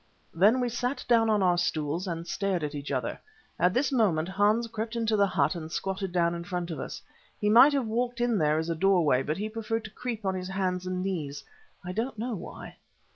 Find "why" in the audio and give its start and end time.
12.33-12.77